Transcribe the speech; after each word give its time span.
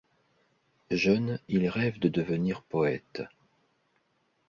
Jeune, 0.89 1.39
il 1.47 1.69
rêve 1.69 1.99
de 1.99 2.09
devenir 2.09 2.63
poète. 2.63 3.21